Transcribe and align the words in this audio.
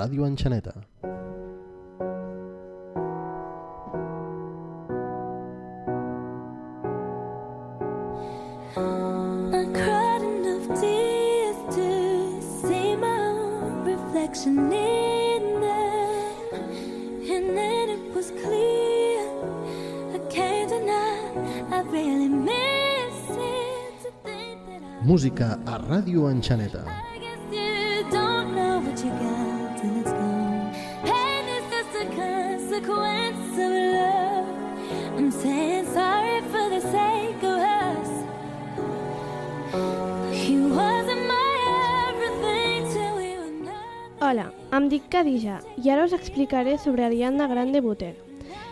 Ràdio 0.00 0.24
Enxaneta. 0.24 0.74
Reflection 13.84 14.72
in 14.72 15.60
them. 15.60 16.54
And 17.34 17.46
then 17.58 17.86
it 17.96 18.14
was 18.14 18.30
clear 18.42 19.22
I 20.16 20.18
can't 20.30 20.68
deny 20.70 21.20
I 21.76 21.80
really 21.94 22.28
miss 22.28 23.18
it 23.30 24.00
Música 25.04 25.58
a 25.66 25.78
Ràdio 25.78 26.28
Enxaneta. 26.30 27.09
Consequence 32.80 33.58
of 33.58 33.72
love. 33.94 34.48
I'm 35.16 35.30
saying 35.30 35.86
sorry 35.92 36.40
for 36.52 36.68
the 36.70 36.80
sake 36.80 37.42
of 37.42 37.58
us. 37.58 38.10
You 40.48 40.68
wasn't 40.68 41.26
my 41.26 42.08
everything 42.08 42.92
till 42.92 43.16
we 43.16 43.36
were 43.38 43.50
nothing. 43.64 44.18
Hola, 44.20 44.52
em 44.72 44.88
dic 44.88 45.08
Khadija 45.10 45.60
i 45.76 45.90
ara 45.90 46.04
us 46.04 46.12
explicaré 46.12 46.78
sobre 46.78 47.04
Ariana 47.04 47.48
Grande 47.48 47.80
Butler. 47.80 48.14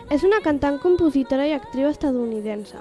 És 0.09 0.23
una 0.23 0.41
cantant, 0.41 0.79
compositora 0.81 1.45
i 1.47 1.53
actriu 1.53 1.87
estadounidense. 1.89 2.77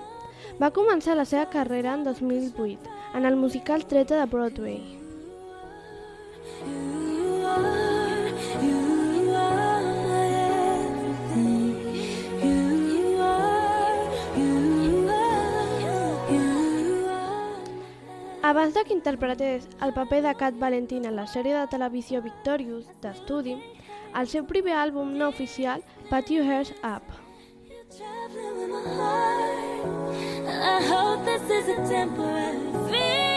Va 0.58 0.72
començar 0.72 1.14
la 1.14 1.27
seva 1.28 1.50
carrera 1.50 1.95
en 1.95 2.05
2008 2.05 2.97
en 3.14 3.27
el 3.27 3.36
musical 3.36 3.84
13 3.84 4.14
de 4.14 4.27
Broadway. 4.27 4.80
You 6.64 7.47
are, 7.47 7.97
Abans 18.48 18.72
de 18.72 18.82
que 18.84 18.94
interpretés 18.94 19.68
el 19.82 19.92
paper 19.92 20.22
de 20.22 20.34
Cat 20.34 20.54
Valentin 20.58 21.04
en 21.04 21.16
la 21.16 21.27
sèrie 21.28 21.52
de 21.52 21.66
televisió 21.68 22.22
Victorious 22.24 22.86
d'estudi, 23.02 23.58
el 24.16 24.30
seu 24.32 24.46
primer 24.48 24.72
àlbum 24.72 25.10
no 25.20 25.28
oficial, 25.28 25.84
Put 26.08 26.32
Your 26.32 26.48
Hairs 26.48 26.72
Up. 26.80 27.04
I 30.48 30.80
hope 30.88 31.26
this 31.28 31.44
is 31.60 31.69
a 31.76 31.76
temporary 31.92 32.38